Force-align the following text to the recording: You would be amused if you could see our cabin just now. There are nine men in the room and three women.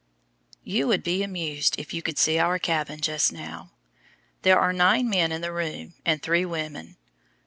You 0.63 0.87
would 0.87 1.03
be 1.03 1.21
amused 1.21 1.75
if 1.77 1.93
you 1.93 2.01
could 2.01 2.17
see 2.17 2.39
our 2.39 2.57
cabin 2.57 3.01
just 3.01 3.31
now. 3.31 3.69
There 4.41 4.59
are 4.59 4.73
nine 4.73 5.07
men 5.07 5.31
in 5.31 5.41
the 5.41 5.53
room 5.53 5.93
and 6.03 6.19
three 6.23 6.43
women. 6.43 6.97